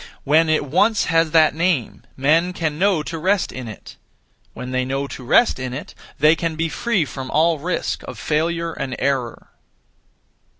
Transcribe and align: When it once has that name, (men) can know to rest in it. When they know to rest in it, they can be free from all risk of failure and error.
When 0.23 0.49
it 0.49 0.65
once 0.65 1.03
has 1.05 1.29
that 1.29 1.53
name, 1.53 2.01
(men) 2.17 2.53
can 2.53 2.79
know 2.79 3.03
to 3.03 3.19
rest 3.19 3.51
in 3.51 3.67
it. 3.67 3.97
When 4.55 4.71
they 4.71 4.83
know 4.83 5.05
to 5.05 5.23
rest 5.23 5.59
in 5.59 5.75
it, 5.75 5.93
they 6.17 6.35
can 6.35 6.55
be 6.55 6.69
free 6.69 7.05
from 7.05 7.29
all 7.29 7.59
risk 7.59 8.01
of 8.07 8.17
failure 8.17 8.73
and 8.73 8.95
error. 8.97 9.49